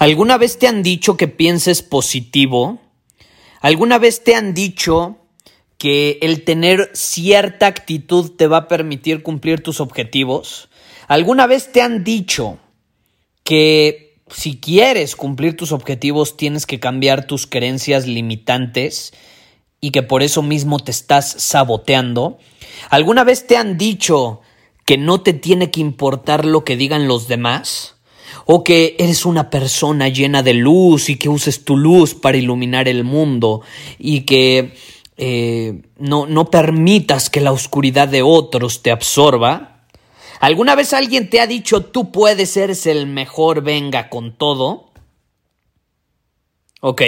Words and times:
¿Alguna 0.00 0.38
vez 0.38 0.58
te 0.58 0.66
han 0.66 0.82
dicho 0.82 1.18
que 1.18 1.28
pienses 1.28 1.82
positivo? 1.82 2.80
¿Alguna 3.60 3.98
vez 3.98 4.24
te 4.24 4.34
han 4.34 4.54
dicho 4.54 5.18
que 5.76 6.18
el 6.22 6.42
tener 6.44 6.90
cierta 6.94 7.66
actitud 7.66 8.30
te 8.30 8.46
va 8.46 8.56
a 8.56 8.68
permitir 8.68 9.22
cumplir 9.22 9.62
tus 9.62 9.78
objetivos? 9.78 10.70
¿Alguna 11.06 11.46
vez 11.46 11.70
te 11.70 11.82
han 11.82 12.02
dicho 12.02 12.56
que 13.44 14.16
si 14.30 14.58
quieres 14.58 15.16
cumplir 15.16 15.54
tus 15.54 15.70
objetivos 15.70 16.38
tienes 16.38 16.64
que 16.64 16.80
cambiar 16.80 17.26
tus 17.26 17.46
creencias 17.46 18.06
limitantes 18.06 19.12
y 19.82 19.90
que 19.90 20.02
por 20.02 20.22
eso 20.22 20.40
mismo 20.40 20.78
te 20.78 20.92
estás 20.92 21.30
saboteando? 21.30 22.38
¿Alguna 22.88 23.22
vez 23.22 23.46
te 23.46 23.58
han 23.58 23.76
dicho 23.76 24.40
que 24.86 24.96
no 24.96 25.20
te 25.20 25.34
tiene 25.34 25.70
que 25.70 25.80
importar 25.80 26.46
lo 26.46 26.64
que 26.64 26.78
digan 26.78 27.06
los 27.06 27.28
demás? 27.28 27.99
O 28.52 28.64
que 28.64 28.96
eres 28.98 29.26
una 29.26 29.48
persona 29.48 30.08
llena 30.08 30.42
de 30.42 30.54
luz 30.54 31.08
y 31.08 31.14
que 31.14 31.28
uses 31.28 31.64
tu 31.64 31.76
luz 31.76 32.16
para 32.16 32.36
iluminar 32.36 32.88
el 32.88 33.04
mundo 33.04 33.62
y 33.96 34.22
que 34.22 34.74
eh, 35.16 35.82
no, 35.98 36.26
no 36.26 36.50
permitas 36.50 37.30
que 37.30 37.40
la 37.40 37.52
oscuridad 37.52 38.08
de 38.08 38.22
otros 38.22 38.82
te 38.82 38.90
absorba. 38.90 39.86
¿Alguna 40.40 40.74
vez 40.74 40.92
alguien 40.94 41.30
te 41.30 41.40
ha 41.40 41.46
dicho 41.46 41.84
tú 41.84 42.10
puedes 42.10 42.50
ser 42.50 42.76
el 42.86 43.06
mejor, 43.06 43.62
venga 43.62 44.08
con 44.08 44.36
todo? 44.36 44.90
Ok, 46.80 47.02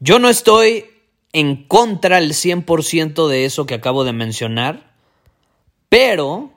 yo 0.00 0.18
no 0.18 0.28
estoy 0.28 0.84
en 1.32 1.66
contra 1.66 2.18
al 2.18 2.32
100% 2.32 3.26
de 3.26 3.46
eso 3.46 3.64
que 3.64 3.72
acabo 3.72 4.04
de 4.04 4.12
mencionar, 4.12 4.92
pero 5.88 6.50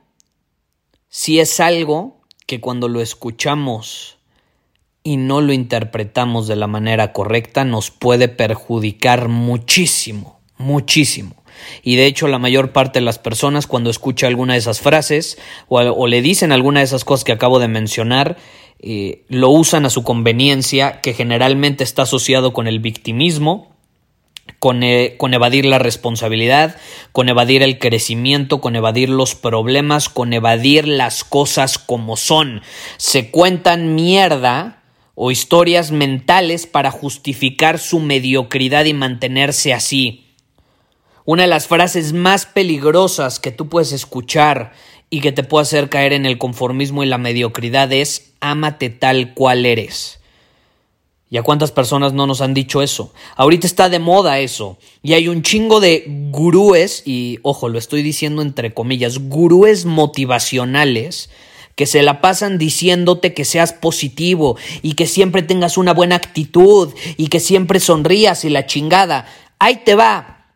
si 1.07 1.39
es 1.39 1.61
algo 1.61 2.19
que 2.50 2.59
cuando 2.59 2.88
lo 2.88 3.00
escuchamos 3.00 4.17
y 5.03 5.17
no 5.17 5.39
lo 5.39 5.53
interpretamos 5.53 6.47
de 6.47 6.56
la 6.56 6.66
manera 6.66 7.14
correcta 7.14 7.64
nos 7.64 7.91
puede 7.91 8.28
perjudicar 8.28 9.28
muchísimo, 9.28 10.39
muchísimo. 10.58 11.36
Y 11.83 11.95
de 11.95 12.08
hecho 12.08 12.28
la 12.28 12.40
mayor 12.40 12.72
parte 12.72 12.97
de 12.97 13.06
las 13.06 13.19
personas 13.19 13.68
cuando 13.68 13.91
escucha 13.91 14.25
alguna 14.25 14.53
de 14.53 14.59
esas 14.59 14.81
frases 14.81 15.38
o, 15.68 16.07
le 16.07 16.24
dicen 16.24 16.51
alguna 16.51 16.79
de 16.79 16.85
esas 16.85 17.06
cosas 17.06 17.24
que 17.24 17.34
acabo 17.34 17.59
de 17.59 17.68
mencionar, 17.68 18.35
eh, 18.79 19.25
lo 19.28 19.51
usan 19.51 19.85
a 19.85 19.91
su 19.91 20.01
conveniencia, 20.01 21.01
que 21.01 21.13
generalmente 21.13 21.84
está 21.84 22.01
asociado 22.01 22.51
con 22.51 22.66
el 22.66 22.79
victimismo, 22.79 23.75
eh, 24.82 25.16
con, 25.18 25.34
evadir 25.34 25.66
la 25.66 25.80
responsabilidad, 25.80 26.76
con 27.12 27.30
evadir 27.30 27.64
el 27.64 27.80
crecimiento, 27.80 28.62
con 28.62 28.76
evadir 28.76 29.10
los 29.10 29.36
problemas, 29.36 30.10
con 30.10 30.34
evadir 30.34 30.88
las 30.88 31.24
cosas 31.24 31.78
como 31.78 32.18
son. 32.18 32.62
Se 32.98 33.32
cuentan 33.32 33.96
mierda 33.96 34.84
o 35.16 35.32
historias 35.32 35.92
mentales 35.92 36.68
para 36.68 36.92
justificar 36.92 37.80
su 37.80 38.00
mediocridad 38.00 38.86
y 38.86 38.94
mantenerse 38.94 39.74
así. 39.74 40.26
Una 41.26 41.44
de 41.44 41.50
las 41.50 41.68
frases 41.68 42.14
más 42.14 42.46
peligrosas 42.46 43.40
que 43.40 43.52
tú 43.52 43.70
puedes 43.70 43.92
escuchar 43.92 44.74
y 45.10 45.22
que 45.22 45.31
te 45.31 45.44
puede 45.44 45.64
hacer 45.64 45.90
caer 45.90 46.14
en 46.14 46.26
el 46.26 46.38
conformismo 46.38 47.04
y 47.04 47.08
la 47.08 47.18
mediocridad 47.18 47.92
es 47.92 48.34
ámate 48.40 48.90
tal 48.90 49.34
cual 49.34 49.66
eres. 49.66 50.19
¿Y 51.31 51.38
a 51.38 51.44
cuántas 51.44 51.72
personas 51.72 52.13
no 52.13 52.25
nos 52.25 52.41
han 52.41 52.56
dicho 52.56 52.81
eso? 52.81 53.13
Ahorita 53.35 53.67
está 53.67 53.88
de 53.90 54.00
moda 54.00 54.40
eso. 54.40 54.78
Y 55.03 55.13
hay 55.13 55.28
un 55.28 55.44
chingo 55.44 55.79
de 55.79 56.06
gurúes, 56.31 57.03
y 57.06 57.38
ojo, 57.44 57.69
lo 57.69 57.78
estoy 57.78 58.01
diciendo 58.01 58.41
entre 58.41 58.73
comillas, 58.73 59.19
gurúes 59.19 59.85
motivacionales 59.85 61.29
que 61.75 61.85
se 61.85 62.03
la 62.03 62.19
pasan 62.19 62.57
diciéndote 62.57 63.34
que 63.34 63.45
seas 63.45 63.72
positivo 63.72 64.57
y 64.81 64.95
que 64.95 65.07
siempre 65.07 65.44
tengas 65.44 65.78
una 65.78 65.94
buena 65.94 66.16
actitud 66.16 66.94
y 67.16 67.28
que 67.28 67.39
siempre 67.39 67.79
sonrías 67.79 68.44
y 68.44 68.50
la 68.50 68.66
chingada. 68.66 69.28
Ahí 69.59 69.84
te 69.85 69.95
va. 69.95 70.47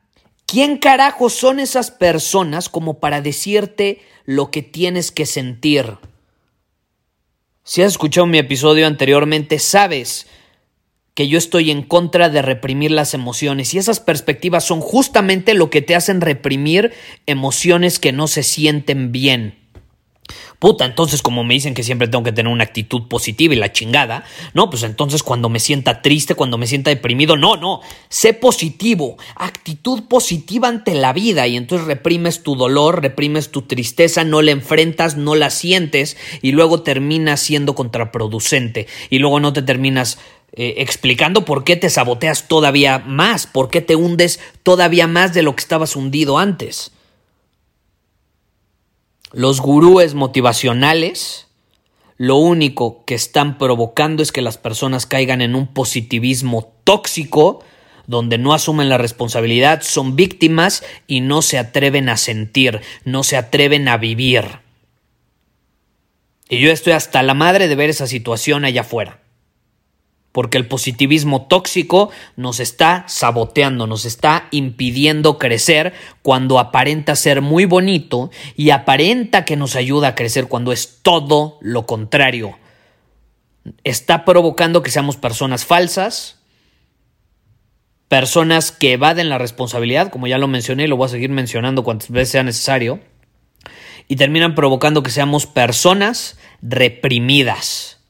¿Quién 0.45 0.77
carajo 0.77 1.29
son 1.29 1.61
esas 1.61 1.91
personas 1.91 2.67
como 2.67 2.99
para 2.99 3.21
decirte 3.21 4.01
lo 4.25 4.51
que 4.51 4.63
tienes 4.63 5.11
que 5.11 5.25
sentir? 5.25 5.97
Si 7.63 7.81
has 7.81 7.93
escuchado 7.93 8.27
mi 8.27 8.39
episodio 8.39 8.85
anteriormente, 8.85 9.59
sabes 9.59 10.27
que 11.13 11.27
yo 11.27 11.37
estoy 11.37 11.71
en 11.71 11.83
contra 11.83 12.29
de 12.29 12.41
reprimir 12.41 12.91
las 12.91 13.13
emociones. 13.13 13.73
Y 13.73 13.77
esas 13.77 13.99
perspectivas 13.99 14.63
son 14.63 14.81
justamente 14.81 15.53
lo 15.53 15.69
que 15.69 15.81
te 15.81 15.95
hacen 15.95 16.21
reprimir 16.21 16.93
emociones 17.25 17.99
que 17.99 18.11
no 18.11 18.27
se 18.27 18.43
sienten 18.43 19.11
bien. 19.11 19.63
Puta, 20.57 20.85
entonces 20.85 21.21
como 21.21 21.43
me 21.43 21.55
dicen 21.55 21.73
que 21.73 21.83
siempre 21.83 22.07
tengo 22.07 22.23
que 22.23 22.31
tener 22.31 22.51
una 22.51 22.63
actitud 22.63 23.09
positiva 23.09 23.53
y 23.53 23.57
la 23.57 23.73
chingada, 23.73 24.23
no, 24.53 24.69
pues 24.69 24.83
entonces 24.83 25.21
cuando 25.21 25.49
me 25.49 25.59
sienta 25.59 26.01
triste, 26.01 26.35
cuando 26.35 26.57
me 26.57 26.67
sienta 26.67 26.89
deprimido, 26.89 27.35
no, 27.35 27.57
no, 27.57 27.81
sé 28.07 28.33
positivo, 28.33 29.17
actitud 29.35 30.03
positiva 30.03 30.69
ante 30.69 30.95
la 30.95 31.11
vida. 31.11 31.45
Y 31.47 31.57
entonces 31.57 31.85
reprimes 31.85 32.43
tu 32.43 32.55
dolor, 32.55 33.01
reprimes 33.01 33.51
tu 33.51 33.63
tristeza, 33.63 34.23
no 34.23 34.41
la 34.41 34.51
enfrentas, 34.51 35.17
no 35.17 35.35
la 35.35 35.49
sientes 35.49 36.15
y 36.41 36.53
luego 36.53 36.81
terminas 36.81 37.41
siendo 37.41 37.75
contraproducente. 37.75 38.87
Y 39.09 39.19
luego 39.19 39.41
no 39.41 39.51
te 39.51 39.63
terminas 39.63 40.17
eh, 40.55 40.75
explicando 40.77 41.45
por 41.45 41.63
qué 41.63 41.75
te 41.75 41.89
saboteas 41.89 42.47
todavía 42.47 42.99
más, 42.99 43.47
por 43.47 43.69
qué 43.69 43.81
te 43.81 43.95
hundes 43.95 44.39
todavía 44.61 45.07
más 45.07 45.33
de 45.33 45.41
lo 45.41 45.55
que 45.55 45.61
estabas 45.61 45.95
hundido 45.95 46.37
antes. 46.37 46.91
Los 49.31 49.61
gurúes 49.61 50.13
motivacionales 50.13 51.47
lo 52.17 52.35
único 52.35 53.03
que 53.05 53.15
están 53.15 53.57
provocando 53.57 54.21
es 54.21 54.31
que 54.31 54.43
las 54.43 54.59
personas 54.59 55.07
caigan 55.07 55.41
en 55.41 55.55
un 55.55 55.65
positivismo 55.65 56.71
tóxico 56.83 57.63
donde 58.05 58.37
no 58.37 58.53
asumen 58.53 58.89
la 58.89 58.99
responsabilidad, 58.99 59.81
son 59.81 60.15
víctimas 60.15 60.83
y 61.07 61.21
no 61.21 61.41
se 61.41 61.57
atreven 61.57 62.09
a 62.09 62.17
sentir, 62.17 62.81
no 63.05 63.23
se 63.23 63.37
atreven 63.37 63.87
a 63.87 63.97
vivir. 63.97 64.59
Y 66.47 66.59
yo 66.59 66.69
estoy 66.69 66.93
hasta 66.93 67.23
la 67.23 67.33
madre 67.33 67.67
de 67.67 67.75
ver 67.75 67.89
esa 67.89 68.05
situación 68.05 68.65
allá 68.65 68.81
afuera 68.81 69.22
porque 70.33 70.57
el 70.57 70.67
positivismo 70.67 71.43
tóxico 71.43 72.09
nos 72.35 72.59
está 72.59 73.05
saboteando, 73.07 73.87
nos 73.87 74.03
está 74.03 74.47
impidiendo 74.51 75.37
crecer 75.37 75.93
cuando 76.23 76.59
aparenta 76.59 77.15
ser 77.15 77.41
muy 77.41 77.65
bonito 77.65 78.31
y 78.57 78.71
aparenta 78.71 79.45
que 79.45 79.55
nos 79.55 79.77
ayuda 79.77 80.09
a 80.09 80.15
crecer 80.15 80.47
cuando 80.47 80.73
es 80.73 80.99
todo 81.03 81.59
lo 81.61 81.85
contrario. 81.85 82.57
Está 83.83 84.25
provocando 84.25 84.81
que 84.81 84.89
seamos 84.91 85.17
personas 85.17 85.65
falsas, 85.65 86.41
personas 88.07 88.71
que 88.71 88.93
evaden 88.93 89.29
la 89.29 89.37
responsabilidad, 89.37 90.09
como 90.09 90.25
ya 90.25 90.39
lo 90.39 90.47
mencioné 90.47 90.85
y 90.85 90.87
lo 90.87 90.97
voy 90.97 91.05
a 91.05 91.09
seguir 91.09 91.29
mencionando 91.29 91.83
cuantas 91.83 92.09
veces 92.09 92.31
sea 92.31 92.43
necesario, 92.43 92.99
y 94.07 94.15
terminan 94.15 94.55
provocando 94.55 95.03
que 95.03 95.11
seamos 95.11 95.45
personas 95.45 96.39
reprimidas 96.61 98.02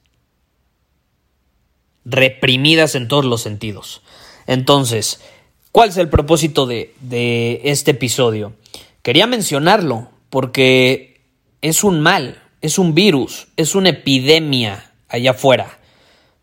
reprimidas 2.05 2.95
en 2.95 3.07
todos 3.07 3.25
los 3.25 3.41
sentidos. 3.41 4.01
Entonces, 4.47 5.21
¿cuál 5.71 5.89
es 5.89 5.97
el 5.97 6.09
propósito 6.09 6.65
de, 6.65 7.61
este 7.63 7.91
episodio? 7.91 8.53
Quería 9.01 9.27
mencionarlo 9.27 10.09
porque 10.29 11.21
es 11.61 11.83
un 11.83 12.01
mal, 12.01 12.41
es 12.61 12.77
un 12.77 12.93
virus, 12.93 13.47
es 13.57 13.75
una 13.75 13.89
epidemia 13.89 14.91
allá 15.09 15.31
afuera 15.31 15.79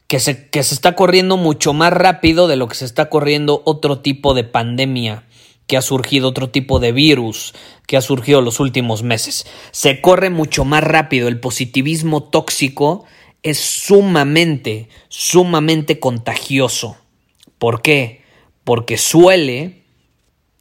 que 0.07 0.21
se, 0.21 0.49
que 0.49 0.63
se 0.63 0.75
está 0.75 0.95
corriendo 0.95 1.37
mucho 1.37 1.73
más 1.73 1.93
rápido 1.93 2.49
de 2.49 2.57
lo 2.57 2.69
que 2.69 2.75
se 2.75 2.85
está 2.85 3.09
corriendo 3.09 3.63
otro 3.65 4.01
tipo 4.01 4.35
de 4.35 4.45
pandemia 4.45 5.25
que 5.71 5.77
ha 5.77 5.83
surgido 5.83 6.27
otro 6.27 6.51
tipo 6.51 6.81
de 6.81 6.91
virus 6.91 7.55
que 7.87 7.97
ha 7.97 8.01
surgido 8.01 8.41
los 8.41 8.59
últimos 8.59 9.05
meses. 9.05 9.47
Se 9.71 10.01
corre 10.01 10.29
mucho 10.29 10.65
más 10.65 10.83
rápido. 10.83 11.29
El 11.29 11.39
positivismo 11.39 12.25
tóxico 12.25 13.05
es 13.43 13.59
sumamente, 13.59 14.89
sumamente 15.09 15.99
contagioso. 15.99 16.97
¿Por 17.59 17.83
qué? 17.83 18.23
Porque 18.65 18.97
suele, 18.97 19.83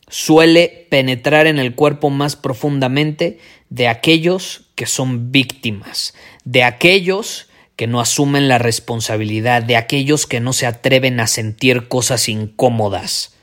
suele 0.07 0.87
penetrar 0.89 1.47
en 1.47 1.59
el 1.59 1.75
cuerpo 1.75 2.09
más 2.09 2.35
profundamente 2.35 3.39
de 3.69 3.87
aquellos 3.87 4.69
que 4.75 4.85
son 4.85 5.31
víctimas, 5.31 6.13
de 6.43 6.63
aquellos 6.63 7.47
que 7.75 7.87
no 7.87 8.01
asumen 8.01 8.47
la 8.47 8.57
responsabilidad, 8.57 9.63
de 9.63 9.77
aquellos 9.77 10.25
que 10.25 10.39
no 10.39 10.53
se 10.53 10.65
atreven 10.65 11.19
a 11.19 11.27
sentir 11.27 11.87
cosas 11.87 12.27
incómodas 12.27 13.35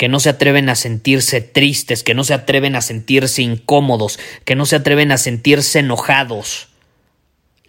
que 0.00 0.08
no 0.08 0.18
se 0.18 0.30
atreven 0.30 0.70
a 0.70 0.76
sentirse 0.76 1.42
tristes, 1.42 2.02
que 2.02 2.14
no 2.14 2.24
se 2.24 2.32
atreven 2.32 2.74
a 2.74 2.80
sentirse 2.80 3.42
incómodos, 3.42 4.18
que 4.46 4.56
no 4.56 4.64
se 4.64 4.76
atreven 4.76 5.12
a 5.12 5.18
sentirse 5.18 5.80
enojados. 5.80 6.69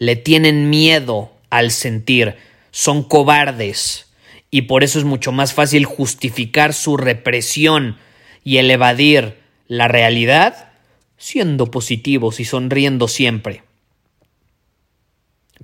Le 0.01 0.15
tienen 0.15 0.71
miedo 0.71 1.31
al 1.51 1.69
sentir, 1.69 2.37
son 2.71 3.03
cobardes, 3.03 4.07
y 4.49 4.63
por 4.63 4.83
eso 4.83 4.97
es 4.97 5.05
mucho 5.05 5.31
más 5.31 5.53
fácil 5.53 5.85
justificar 5.85 6.73
su 6.73 6.97
represión 6.97 7.97
y 8.43 8.57
el 8.57 8.71
evadir 8.71 9.37
la 9.67 9.87
realidad 9.87 10.71
siendo 11.17 11.69
positivos 11.69 12.39
y 12.39 12.45
sonriendo 12.45 13.07
siempre. 13.07 13.63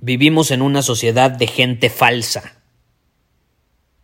Vivimos 0.00 0.52
en 0.52 0.62
una 0.62 0.82
sociedad 0.82 1.32
de 1.32 1.48
gente 1.48 1.90
falsa 1.90 2.58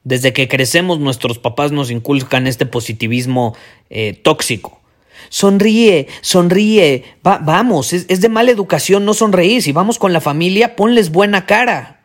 desde 0.04 0.34
que 0.34 0.48
crecemos 0.48 1.00
nuestros 1.00 1.38
papás 1.38 1.72
nos 1.72 1.90
inculcan 1.90 2.46
este 2.46 2.66
positivismo 2.66 3.56
eh, 3.88 4.12
tóxico. 4.12 4.80
Sonríe, 5.28 6.08
sonríe, 6.20 7.04
vamos, 7.22 7.92
es, 7.92 8.06
es 8.08 8.20
de 8.20 8.28
mala 8.28 8.50
educación 8.50 9.04
no 9.04 9.14
sonreír. 9.14 9.62
Si 9.62 9.72
vamos 9.72 9.98
con 9.98 10.12
la 10.12 10.20
familia, 10.20 10.76
ponles 10.76 11.10
buena 11.10 11.46
cara. 11.46 12.02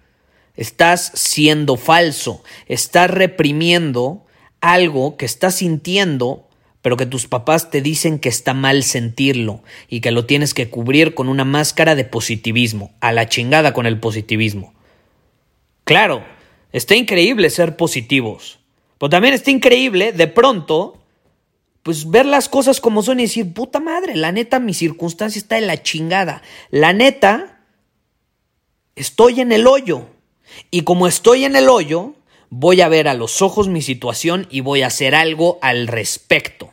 Estás 0.55 1.11
siendo 1.15 1.77
falso, 1.77 2.43
estás 2.67 3.09
reprimiendo 3.09 4.25
algo 4.61 5.15
que 5.15 5.25
estás 5.25 5.55
sintiendo, 5.55 6.47
pero 6.81 6.97
que 6.97 7.05
tus 7.05 7.27
papás 7.27 7.71
te 7.71 7.81
dicen 7.81 8.19
que 8.19 8.29
está 8.29 8.53
mal 8.53 8.83
sentirlo 8.83 9.63
y 9.87 10.01
que 10.01 10.11
lo 10.11 10.25
tienes 10.25 10.53
que 10.53 10.69
cubrir 10.69 11.13
con 11.13 11.29
una 11.29 11.45
máscara 11.45 11.95
de 11.95 12.03
positivismo, 12.03 12.91
a 12.99 13.11
la 13.11 13.29
chingada 13.29 13.73
con 13.73 13.85
el 13.85 13.99
positivismo. 13.99 14.73
Claro, 15.85 16.23
Está 16.71 16.95
increíble 16.95 17.49
ser 17.49 17.75
positivos. 17.75 18.59
Pero 18.99 19.09
también 19.09 19.33
está 19.33 19.49
increíble, 19.49 20.11
de 20.11 20.27
pronto, 20.27 20.98
pues 21.89 22.07
ver 22.07 22.27
las 22.27 22.49
cosas 22.49 22.81
como 22.81 23.01
son 23.01 23.19
y 23.19 23.23
decir, 23.23 23.51
puta 23.51 23.79
madre, 23.79 24.15
la 24.15 24.31
neta, 24.31 24.59
mi 24.59 24.75
circunstancia 24.75 25.39
está 25.39 25.57
en 25.57 25.65
la 25.65 25.81
chingada. 25.81 26.43
La 26.69 26.93
neta, 26.93 27.63
estoy 28.95 29.41
en 29.41 29.51
el 29.51 29.65
hoyo. 29.65 30.05
Y 30.69 30.83
como 30.83 31.07
estoy 31.07 31.45
en 31.45 31.55
el 31.55 31.67
hoyo, 31.67 32.13
voy 32.51 32.81
a 32.81 32.89
ver 32.89 33.07
a 33.07 33.15
los 33.15 33.41
ojos 33.41 33.69
mi 33.69 33.81
situación 33.81 34.45
y 34.51 34.61
voy 34.61 34.83
a 34.83 34.87
hacer 34.87 35.15
algo 35.15 35.57
al 35.63 35.87
respecto. 35.87 36.71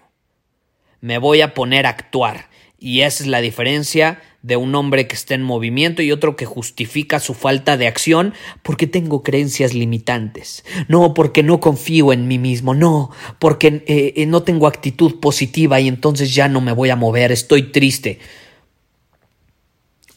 Me 1.07 1.19
voy 1.19 1.41
a 1.41 1.55
poner 1.55 1.87
a 1.87 1.91
actuar. 1.91 2.49
Y 2.81 3.03
esa 3.03 3.23
es 3.23 3.29
la 3.29 3.41
diferencia 3.41 4.21
de 4.43 4.57
un 4.57 4.75
hombre 4.75 5.07
que 5.07 5.15
está 5.15 5.35
en 5.35 5.43
movimiento 5.45 6.03
y 6.03 6.11
otro 6.11 6.35
que 6.35 6.47
justifica 6.47 7.21
su 7.21 7.33
falta 7.33 7.77
de 7.77 7.87
acción 7.87 8.35
porque 8.65 8.89
tengo 8.89 9.23
creencias 9.23 9.73
limitantes. 9.73 10.65
No, 10.89 11.15
porque 11.15 11.45
no 11.45 11.61
confío 11.61 12.13
en 12.13 12.27
mí 12.27 12.41
mismo. 12.41 12.75
No, 12.75 13.13
porque 13.39 13.85
eh, 13.87 14.15
eh, 14.17 14.27
no 14.27 14.43
tengo 14.43 14.67
actitud 14.67 15.21
positiva 15.21 15.79
y 15.79 15.87
entonces 15.87 16.35
ya 16.35 16.49
no 16.49 16.61
me 16.61 16.73
voy 16.73 16.91
a 16.91 16.97
mover. 16.97 17.31
Estoy 17.31 17.71
triste. 17.71 18.19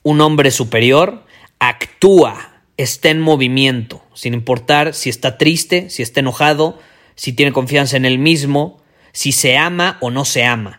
Un 0.01 0.21
hombre 0.21 0.49
superior 0.49 1.23
actúa, 1.59 2.63
está 2.77 3.11
en 3.11 3.21
movimiento, 3.21 4.01
sin 4.15 4.33
importar 4.33 4.95
si 4.95 5.11
está 5.11 5.37
triste, 5.37 5.91
si 5.91 6.01
está 6.01 6.21
enojado, 6.21 6.79
si 7.13 7.31
tiene 7.31 7.53
confianza 7.53 7.95
en 7.95 8.05
él 8.05 8.17
mismo, 8.17 8.81
si 9.11 9.31
se 9.31 9.57
ama 9.57 9.97
o 10.01 10.11
no 10.11 10.25
se 10.25 10.45
ama. 10.45 10.78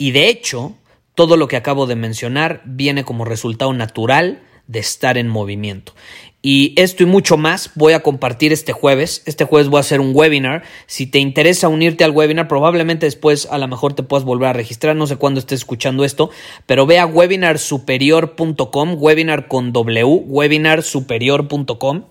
Y 0.00 0.12
de 0.12 0.30
hecho, 0.30 0.72
todo 1.14 1.36
lo 1.36 1.46
que 1.46 1.56
acabo 1.56 1.86
de 1.86 1.94
mencionar 1.94 2.62
viene 2.64 3.04
como 3.04 3.26
resultado 3.26 3.74
natural 3.74 4.42
de 4.66 4.78
estar 4.78 5.18
en 5.18 5.28
movimiento. 5.28 5.92
Y 6.40 6.72
esto 6.76 7.02
y 7.02 7.06
mucho 7.06 7.36
más 7.36 7.72
voy 7.74 7.92
a 7.92 8.02
compartir 8.02 8.50
este 8.50 8.72
jueves. 8.72 9.22
Este 9.26 9.44
jueves 9.44 9.68
voy 9.68 9.76
a 9.76 9.80
hacer 9.80 10.00
un 10.00 10.12
webinar. 10.14 10.62
Si 10.86 11.06
te 11.06 11.18
interesa 11.18 11.68
unirte 11.68 12.02
al 12.02 12.12
webinar, 12.12 12.48
probablemente 12.48 13.04
después 13.04 13.46
a 13.50 13.58
lo 13.58 13.68
mejor 13.68 13.92
te 13.92 14.02
puedas 14.02 14.24
volver 14.24 14.48
a 14.48 14.54
registrar. 14.54 14.96
No 14.96 15.06
sé 15.06 15.16
cuándo 15.16 15.38
estés 15.38 15.60
escuchando 15.60 16.02
esto, 16.02 16.30
pero 16.64 16.86
ve 16.86 16.98
a 16.98 17.04
webinarsuperior.com, 17.04 18.96
webinar 18.98 19.48
con 19.48 19.74
W, 19.74 20.22
webinarsuperior.com. 20.24 22.04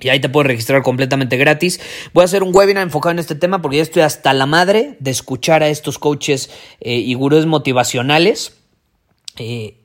Y 0.00 0.08
ahí 0.08 0.20
te 0.20 0.28
puedes 0.28 0.46
registrar 0.46 0.82
completamente 0.82 1.36
gratis. 1.36 1.80
Voy 2.12 2.22
a 2.22 2.24
hacer 2.24 2.42
un 2.42 2.54
webinar 2.54 2.82
enfocado 2.82 3.12
en 3.12 3.18
este 3.18 3.34
tema 3.34 3.62
porque 3.62 3.78
ya 3.78 3.82
estoy 3.82 4.02
hasta 4.02 4.32
la 4.32 4.46
madre 4.46 4.96
de 5.00 5.10
escuchar 5.10 5.62
a 5.62 5.68
estos 5.68 5.98
coaches 5.98 6.50
eh, 6.80 6.94
y 6.94 7.14
gurús 7.14 7.46
motivacionales 7.46 8.56
eh, 9.36 9.78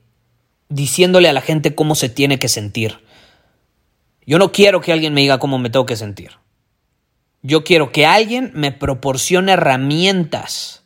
diciéndole 0.68 1.28
a 1.28 1.32
la 1.32 1.40
gente 1.40 1.74
cómo 1.74 1.94
se 1.94 2.08
tiene 2.08 2.38
que 2.38 2.48
sentir. 2.48 2.98
Yo 4.26 4.38
no 4.38 4.50
quiero 4.50 4.80
que 4.80 4.92
alguien 4.92 5.14
me 5.14 5.20
diga 5.20 5.38
cómo 5.38 5.58
me 5.58 5.70
tengo 5.70 5.86
que 5.86 5.96
sentir. 5.96 6.32
Yo 7.42 7.62
quiero 7.62 7.92
que 7.92 8.06
alguien 8.06 8.50
me 8.54 8.72
proporcione 8.72 9.52
herramientas 9.52 10.82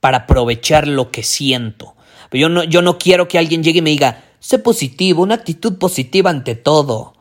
para 0.00 0.18
aprovechar 0.18 0.88
lo 0.88 1.10
que 1.10 1.22
siento. 1.22 1.94
Pero 2.30 2.40
yo 2.42 2.48
no, 2.48 2.64
yo 2.64 2.80
no 2.80 2.98
quiero 2.98 3.28
que 3.28 3.38
alguien 3.38 3.62
llegue 3.62 3.80
y 3.80 3.82
me 3.82 3.90
diga, 3.90 4.24
sé 4.40 4.58
positivo, 4.58 5.22
una 5.22 5.34
actitud 5.34 5.78
positiva 5.78 6.30
ante 6.30 6.54
todo 6.54 7.11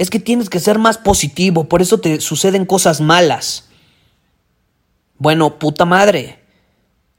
es 0.00 0.08
que 0.08 0.18
tienes 0.18 0.48
que 0.48 0.60
ser 0.60 0.78
más 0.78 0.96
positivo, 0.96 1.68
por 1.68 1.82
eso 1.82 2.00
te 2.00 2.22
suceden 2.22 2.64
cosas 2.64 3.02
malas. 3.02 3.68
Bueno, 5.18 5.58
puta 5.58 5.84
madre. 5.84 6.38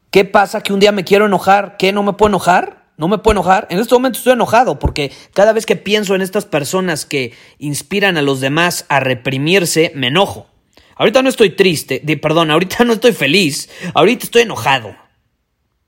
¿Qué 0.10 0.26
pasa 0.26 0.64
que 0.64 0.74
un 0.74 0.80
día 0.80 0.92
me 0.92 1.04
quiero 1.04 1.28
enojar? 1.28 1.78
¿Qué? 1.78 1.92
¿No 1.92 2.02
me 2.02 2.14
puedo 2.14 2.30
enojar? 2.30 2.88
¿No 2.98 3.08
me 3.08 3.20
puedo 3.20 3.34
enojar? 3.34 3.68
En 3.70 3.78
este 3.78 3.94
momento 3.94 4.18
estoy 4.18 4.34
enojado 4.34 4.80
porque 4.80 5.12
cada 5.36 5.54
vez 5.54 5.68
que 5.68 5.76
pienso 5.76 6.16
en 6.16 6.24
estas 6.24 6.46
personas 6.46 7.06
que 7.06 7.34
inspiran 7.60 8.18
a 8.18 8.24
los 8.24 8.42
demás 8.42 8.88
a 8.90 9.00
reprimirse, 9.00 9.92
me 9.94 10.08
enojo. 10.08 10.48
Ahorita 10.96 11.22
no 11.22 11.30
estoy 11.30 11.52
triste, 11.52 12.02
perdón, 12.20 12.50
ahorita 12.50 12.84
no 12.84 12.94
estoy 12.94 13.14
feliz, 13.14 13.70
ahorita 13.94 14.26
estoy 14.26 14.42
enojado. 14.42 14.96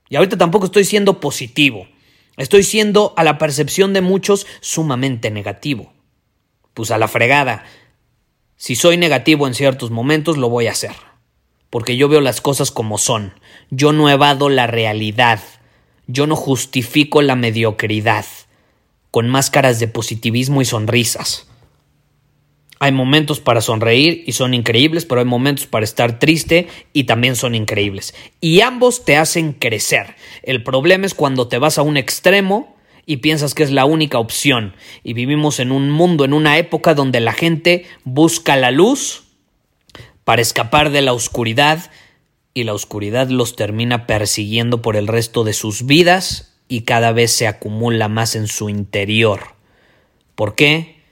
Y 0.08 0.14
ahorita 0.14 0.38
tampoco 0.38 0.66
estoy 0.66 0.84
siendo 0.84 1.18
positivo. 1.18 1.88
Estoy 2.36 2.62
siendo, 2.62 3.14
a 3.16 3.24
la 3.24 3.36
percepción 3.36 3.92
de 3.92 4.00
muchos, 4.00 4.46
sumamente 4.60 5.32
negativo 5.32 5.93
pues 6.74 6.90
a 6.90 6.98
la 6.98 7.08
fregada. 7.08 7.64
Si 8.56 8.76
soy 8.76 8.96
negativo 8.96 9.46
en 9.46 9.54
ciertos 9.54 9.90
momentos, 9.90 10.36
lo 10.36 10.48
voy 10.48 10.66
a 10.66 10.72
hacer. 10.72 10.94
Porque 11.70 11.96
yo 11.96 12.08
veo 12.08 12.20
las 12.20 12.40
cosas 12.40 12.70
como 12.70 12.98
son. 12.98 13.34
Yo 13.70 13.92
no 13.92 14.10
evado 14.10 14.48
la 14.48 14.66
realidad. 14.66 15.40
Yo 16.06 16.26
no 16.26 16.36
justifico 16.36 17.22
la 17.22 17.36
mediocridad. 17.36 18.26
Con 19.10 19.28
máscaras 19.28 19.80
de 19.80 19.88
positivismo 19.88 20.60
y 20.60 20.64
sonrisas. 20.64 21.48
Hay 22.80 22.92
momentos 22.92 23.40
para 23.40 23.60
sonreír 23.60 24.24
y 24.26 24.32
son 24.32 24.52
increíbles, 24.52 25.06
pero 25.06 25.20
hay 25.20 25.26
momentos 25.26 25.66
para 25.66 25.84
estar 25.84 26.18
triste 26.18 26.68
y 26.92 27.04
también 27.04 27.36
son 27.36 27.54
increíbles. 27.54 28.14
Y 28.40 28.60
ambos 28.60 29.04
te 29.04 29.16
hacen 29.16 29.52
crecer. 29.52 30.16
El 30.42 30.62
problema 30.62 31.06
es 31.06 31.14
cuando 31.14 31.48
te 31.48 31.58
vas 31.58 31.78
a 31.78 31.82
un 31.82 31.96
extremo 31.96 32.73
y 33.06 33.18
piensas 33.18 33.54
que 33.54 33.62
es 33.62 33.70
la 33.70 33.84
única 33.84 34.18
opción. 34.18 34.74
Y 35.02 35.14
vivimos 35.14 35.60
en 35.60 35.72
un 35.72 35.90
mundo, 35.90 36.24
en 36.24 36.32
una 36.32 36.58
época 36.58 36.94
donde 36.94 37.20
la 37.20 37.32
gente 37.32 37.86
busca 38.04 38.56
la 38.56 38.70
luz 38.70 39.24
para 40.24 40.42
escapar 40.42 40.90
de 40.90 41.02
la 41.02 41.12
oscuridad 41.12 41.90
y 42.54 42.64
la 42.64 42.72
oscuridad 42.72 43.28
los 43.28 43.56
termina 43.56 44.06
persiguiendo 44.06 44.80
por 44.80 44.96
el 44.96 45.08
resto 45.08 45.44
de 45.44 45.52
sus 45.52 45.86
vidas 45.86 46.54
y 46.68 46.82
cada 46.82 47.12
vez 47.12 47.32
se 47.32 47.46
acumula 47.46 48.08
más 48.08 48.36
en 48.36 48.46
su 48.46 48.68
interior. 48.68 49.54
¿Por 50.34 50.54
qué? 50.54 51.02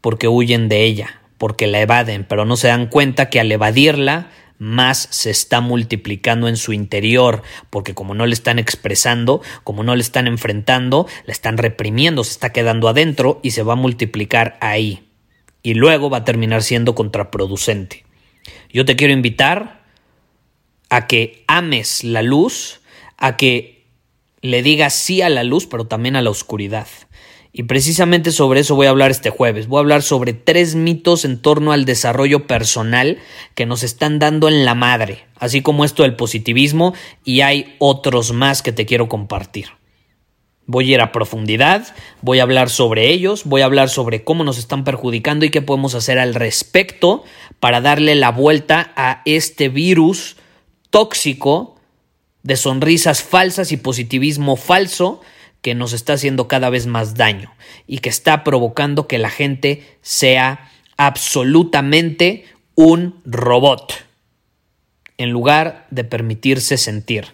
Porque 0.00 0.28
huyen 0.28 0.68
de 0.68 0.84
ella, 0.84 1.22
porque 1.38 1.66
la 1.66 1.80
evaden, 1.80 2.24
pero 2.28 2.44
no 2.44 2.56
se 2.56 2.68
dan 2.68 2.86
cuenta 2.86 3.28
que 3.28 3.40
al 3.40 3.50
evadirla 3.50 4.30
más 4.60 5.08
se 5.10 5.30
está 5.30 5.60
multiplicando 5.62 6.46
en 6.46 6.58
su 6.58 6.74
interior, 6.74 7.42
porque 7.70 7.94
como 7.94 8.14
no 8.14 8.26
le 8.26 8.34
están 8.34 8.58
expresando, 8.58 9.40
como 9.64 9.82
no 9.82 9.96
le 9.96 10.02
están 10.02 10.26
enfrentando, 10.26 11.08
la 11.24 11.32
están 11.32 11.56
reprimiendo, 11.56 12.22
se 12.22 12.32
está 12.32 12.50
quedando 12.50 12.86
adentro 12.88 13.40
y 13.42 13.52
se 13.52 13.62
va 13.62 13.72
a 13.72 13.76
multiplicar 13.76 14.58
ahí. 14.60 15.08
Y 15.62 15.74
luego 15.74 16.10
va 16.10 16.18
a 16.18 16.24
terminar 16.24 16.62
siendo 16.62 16.94
contraproducente. 16.94 18.04
Yo 18.70 18.84
te 18.84 18.96
quiero 18.96 19.14
invitar 19.14 19.82
a 20.90 21.06
que 21.06 21.44
ames 21.48 22.04
la 22.04 22.22
luz, 22.22 22.82
a 23.16 23.38
que 23.38 23.86
le 24.42 24.62
digas 24.62 24.94
sí 24.94 25.22
a 25.22 25.30
la 25.30 25.42
luz, 25.42 25.66
pero 25.66 25.86
también 25.86 26.16
a 26.16 26.22
la 26.22 26.30
oscuridad. 26.30 26.86
Y 27.52 27.64
precisamente 27.64 28.30
sobre 28.30 28.60
eso 28.60 28.76
voy 28.76 28.86
a 28.86 28.90
hablar 28.90 29.10
este 29.10 29.30
jueves. 29.30 29.66
Voy 29.66 29.78
a 29.78 29.80
hablar 29.80 30.02
sobre 30.02 30.32
tres 30.32 30.76
mitos 30.76 31.24
en 31.24 31.38
torno 31.38 31.72
al 31.72 31.84
desarrollo 31.84 32.46
personal 32.46 33.18
que 33.54 33.66
nos 33.66 33.82
están 33.82 34.20
dando 34.20 34.48
en 34.48 34.64
la 34.64 34.76
madre, 34.76 35.26
así 35.36 35.60
como 35.60 35.84
esto 35.84 36.04
del 36.04 36.14
positivismo, 36.14 36.94
y 37.24 37.40
hay 37.40 37.74
otros 37.78 38.32
más 38.32 38.62
que 38.62 38.72
te 38.72 38.86
quiero 38.86 39.08
compartir. 39.08 39.66
Voy 40.66 40.92
a 40.92 40.94
ir 40.94 41.00
a 41.00 41.10
profundidad, 41.10 41.92
voy 42.22 42.38
a 42.38 42.44
hablar 42.44 42.70
sobre 42.70 43.08
ellos, 43.08 43.42
voy 43.44 43.62
a 43.62 43.64
hablar 43.64 43.88
sobre 43.88 44.22
cómo 44.22 44.44
nos 44.44 44.56
están 44.56 44.84
perjudicando 44.84 45.44
y 45.44 45.50
qué 45.50 45.62
podemos 45.62 45.96
hacer 45.96 46.20
al 46.20 46.36
respecto 46.36 47.24
para 47.58 47.80
darle 47.80 48.14
la 48.14 48.30
vuelta 48.30 48.92
a 48.94 49.22
este 49.24 49.68
virus 49.68 50.36
tóxico 50.90 51.74
de 52.44 52.56
sonrisas 52.56 53.24
falsas 53.24 53.72
y 53.72 53.78
positivismo 53.78 54.54
falso 54.54 55.20
que 55.62 55.74
nos 55.74 55.92
está 55.92 56.14
haciendo 56.14 56.48
cada 56.48 56.70
vez 56.70 56.86
más 56.86 57.14
daño 57.14 57.52
y 57.86 57.98
que 57.98 58.08
está 58.08 58.44
provocando 58.44 59.06
que 59.06 59.18
la 59.18 59.30
gente 59.30 59.86
sea 60.02 60.70
absolutamente 60.96 62.44
un 62.74 63.20
robot 63.24 63.94
en 65.18 65.30
lugar 65.30 65.86
de 65.90 66.04
permitirse 66.04 66.78
sentir. 66.78 67.26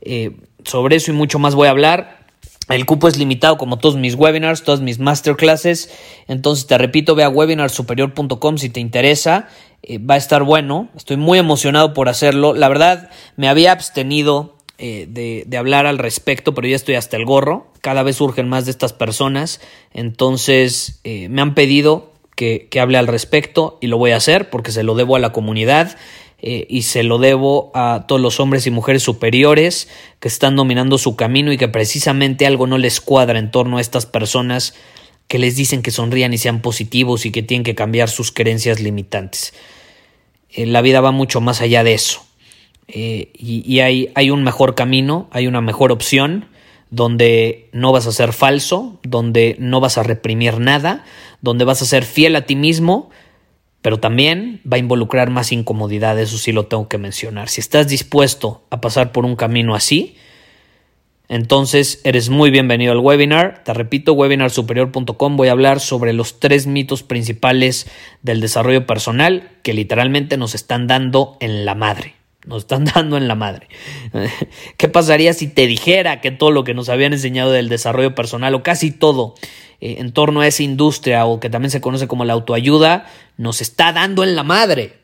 Eh, 0.00 0.36
sobre 0.64 0.96
eso 0.96 1.10
y 1.10 1.14
mucho 1.14 1.38
más 1.38 1.54
voy 1.54 1.68
a 1.68 1.70
hablar. 1.70 2.26
El 2.68 2.84
cupo 2.84 3.06
es 3.06 3.16
limitado 3.16 3.58
como 3.58 3.78
todos 3.78 3.96
mis 3.96 4.14
webinars, 4.14 4.64
todas 4.64 4.80
mis 4.80 4.98
masterclasses. 4.98 5.90
Entonces 6.26 6.66
te 6.66 6.78
repito, 6.78 7.14
ve 7.14 7.22
a 7.22 7.28
webinarsuperior.com 7.28 8.58
si 8.58 8.70
te 8.70 8.80
interesa. 8.80 9.48
Eh, 9.82 9.98
va 9.98 10.14
a 10.14 10.18
estar 10.18 10.42
bueno. 10.42 10.88
Estoy 10.96 11.16
muy 11.16 11.38
emocionado 11.38 11.94
por 11.94 12.08
hacerlo. 12.08 12.54
La 12.54 12.68
verdad, 12.68 13.10
me 13.36 13.48
había 13.48 13.70
abstenido 13.70 14.55
eh, 14.78 15.06
de, 15.08 15.56
hablar 15.56 15.86
al 15.86 15.98
respecto, 15.98 16.54
pero 16.54 16.68
ya 16.68 16.76
estoy 16.76 16.96
hasta 16.96 17.16
el 17.16 17.24
gorro. 17.24 17.68
Cada 17.80 18.02
vez 18.02 18.16
surgen 18.16 18.48
más 18.48 18.66
de 18.66 18.70
estas 18.70 18.92
personas. 18.92 19.60
Entonces 19.92 21.00
eh, 21.04 21.28
me 21.28 21.40
han 21.40 21.54
pedido 21.54 22.12
que, 22.34 22.68
que 22.70 22.80
hable 22.80 22.98
al 22.98 23.06
respecto 23.06 23.78
y 23.80 23.86
lo 23.86 23.96
voy 23.96 24.10
a 24.10 24.16
hacer 24.16 24.50
porque 24.50 24.72
se 24.72 24.82
lo 24.82 24.94
debo 24.94 25.16
a 25.16 25.18
la 25.18 25.32
comunidad. 25.32 25.96
Eh, 26.42 26.66
y 26.68 26.82
se 26.82 27.02
lo 27.02 27.16
debo 27.18 27.70
a 27.74 28.04
todos 28.06 28.20
los 28.20 28.40
hombres 28.40 28.66
y 28.66 28.70
mujeres 28.70 29.02
superiores 29.02 29.88
que 30.20 30.28
están 30.28 30.54
dominando 30.54 30.98
su 30.98 31.16
camino 31.16 31.50
y 31.50 31.56
que 31.56 31.68
precisamente 31.68 32.46
algo 32.46 32.66
no 32.66 32.76
les 32.76 33.00
cuadra 33.00 33.38
en 33.38 33.50
torno 33.50 33.78
a 33.78 33.80
estas 33.80 34.04
personas 34.04 34.74
que 35.28 35.38
les 35.38 35.56
dicen 35.56 35.80
que 35.80 35.90
sonrían 35.90 36.34
y 36.34 36.38
sean 36.38 36.60
positivos 36.60 37.24
y 37.24 37.32
que 37.32 37.42
tienen 37.42 37.64
que 37.64 37.74
cambiar 37.74 38.10
sus 38.10 38.32
creencias 38.32 38.80
limitantes. 38.80 39.54
La 40.54 40.82
vida 40.82 41.00
va 41.00 41.10
mucho 41.10 41.40
más 41.40 41.62
allá 41.62 41.82
de 41.84 41.94
eso. 41.94 42.26
Eh, 42.88 43.30
y, 43.34 43.80
hay, 43.80 44.10
hay 44.14 44.30
un 44.30 44.44
mejor 44.44 44.74
camino, 44.74 45.28
hay 45.30 45.46
una 45.46 45.60
mejor 45.60 45.92
opción 45.92 46.46
donde 46.90 47.68
no 47.72 47.92
vas 47.92 48.06
a 48.06 48.12
ser 48.12 48.32
falso, 48.32 49.00
donde 49.02 49.56
no 49.58 49.80
vas 49.80 49.98
a 49.98 50.02
reprimir 50.02 50.60
nada, 50.60 51.04
donde 51.40 51.64
vas 51.64 51.82
a 51.82 51.86
ser 51.86 52.04
fiel 52.04 52.36
a 52.36 52.42
ti 52.42 52.54
mismo 52.54 53.10
pero 53.86 54.00
también 54.00 54.60
va 54.66 54.78
a 54.78 54.80
involucrar 54.80 55.30
más 55.30 55.52
incomodidad, 55.52 56.18
eso 56.18 56.38
sí 56.38 56.50
lo 56.50 56.66
tengo 56.66 56.88
que 56.88 56.98
mencionar. 56.98 57.48
Si 57.48 57.60
estás 57.60 57.86
dispuesto 57.86 58.64
a 58.68 58.80
pasar 58.80 59.12
por 59.12 59.24
un 59.24 59.36
camino 59.36 59.76
así, 59.76 60.16
entonces 61.28 62.00
eres 62.02 62.28
muy 62.28 62.50
bienvenido 62.50 62.90
al 62.90 62.98
webinar. 62.98 63.62
Te 63.62 63.72
repito, 63.74 64.12
webinarsuperior.com 64.14 65.36
voy 65.36 65.46
a 65.46 65.52
hablar 65.52 65.78
sobre 65.78 66.14
los 66.14 66.40
tres 66.40 66.66
mitos 66.66 67.04
principales 67.04 67.86
del 68.22 68.40
desarrollo 68.40 68.88
personal 68.88 69.50
que 69.62 69.72
literalmente 69.72 70.36
nos 70.36 70.56
están 70.56 70.88
dando 70.88 71.36
en 71.38 71.64
la 71.64 71.76
madre. 71.76 72.15
Nos 72.46 72.62
están 72.62 72.84
dando 72.94 73.16
en 73.16 73.28
la 73.28 73.34
madre. 73.34 73.68
¿Qué 74.76 74.88
pasaría 74.88 75.32
si 75.32 75.48
te 75.48 75.66
dijera 75.66 76.20
que 76.20 76.30
todo 76.30 76.50
lo 76.50 76.64
que 76.64 76.74
nos 76.74 76.88
habían 76.88 77.12
enseñado 77.12 77.52
del 77.52 77.68
desarrollo 77.68 78.14
personal 78.14 78.54
o 78.54 78.62
casi 78.62 78.90
todo 78.90 79.34
eh, 79.80 79.96
en 79.98 80.12
torno 80.12 80.40
a 80.40 80.46
esa 80.46 80.62
industria 80.62 81.26
o 81.26 81.40
que 81.40 81.50
también 81.50 81.70
se 81.70 81.80
conoce 81.80 82.08
como 82.08 82.24
la 82.24 82.32
autoayuda 82.32 83.06
nos 83.36 83.60
está 83.60 83.92
dando 83.92 84.24
en 84.24 84.36
la 84.36 84.42
madre? 84.42 84.94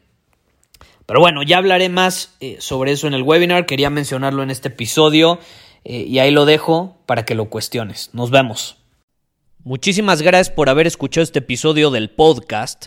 Pero 1.06 1.20
bueno, 1.20 1.42
ya 1.42 1.58
hablaré 1.58 1.88
más 1.88 2.34
eh, 2.40 2.56
sobre 2.60 2.92
eso 2.92 3.06
en 3.06 3.14
el 3.14 3.22
webinar. 3.22 3.66
Quería 3.66 3.90
mencionarlo 3.90 4.42
en 4.42 4.50
este 4.50 4.68
episodio 4.68 5.38
eh, 5.84 6.04
y 6.08 6.18
ahí 6.20 6.30
lo 6.30 6.44
dejo 6.44 6.96
para 7.06 7.24
que 7.24 7.34
lo 7.34 7.50
cuestiones. 7.50 8.10
Nos 8.12 8.30
vemos. 8.30 8.76
Muchísimas 9.64 10.22
gracias 10.22 10.50
por 10.50 10.68
haber 10.68 10.86
escuchado 10.86 11.22
este 11.22 11.40
episodio 11.40 11.90
del 11.90 12.10
podcast. 12.10 12.86